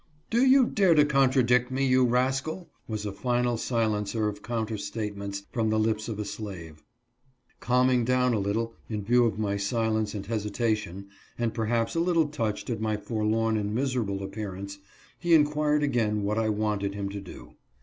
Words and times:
"Do 0.31 0.43
you 0.43 0.65
dare 0.65 0.95
to 0.95 1.05
contradict 1.05 1.69
me, 1.69 1.85
you 1.85 2.03
rascal?" 2.03 2.71
was 2.87 3.05
a 3.05 3.11
final 3.11 3.55
silencer 3.55 4.27
of 4.27 4.41
counter 4.41 4.75
statements 4.75 5.43
from 5.51 5.69
the 5.69 5.77
lips 5.77 6.09
of 6.09 6.17
a 6.17 6.25
slave. 6.25 6.83
Calming 7.59 8.03
down 8.03 8.33
a 8.33 8.39
little, 8.39 8.73
in 8.89 9.03
view 9.03 9.25
of 9.25 9.37
my 9.37 9.57
silence 9.57 10.15
and 10.15 10.25
hesitation, 10.25 11.09
and 11.37 11.53
perhaps 11.53 11.93
a 11.93 11.99
little 11.99 12.29
touched 12.29 12.71
at 12.71 12.81
my 12.81 12.97
forlorn 12.97 13.57
and 13.57 13.75
miserable 13.75 14.23
appearance, 14.23 14.79
he 15.19 15.35
inquired 15.35 15.83
again, 15.83 16.23
what 16.23 16.39
I 16.39 16.49
wanted 16.49 16.93
162 16.95 16.95
IS 16.95 16.95
DRIVEN 16.95 17.13
BACK. 17.13 17.15
him 17.15 17.23
to 17.23 17.53
do 17.53 17.57